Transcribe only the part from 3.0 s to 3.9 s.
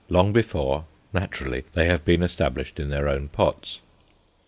own pots.